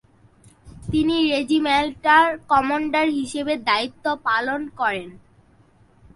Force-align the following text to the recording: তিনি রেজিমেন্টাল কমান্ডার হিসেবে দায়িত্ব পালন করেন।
তিনি 0.91 1.15
রেজিমেন্টাল 1.31 2.25
কমান্ডার 2.51 3.05
হিসেবে 3.19 3.53
দায়িত্ব 3.69 4.05
পালন 4.27 4.61
করেন। 4.79 5.09